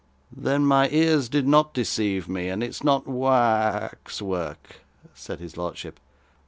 [0.35, 3.37] 'Then my ears did not deceive me, and it's not wa
[3.83, 4.79] a x work,'
[5.13, 5.99] said his lordship.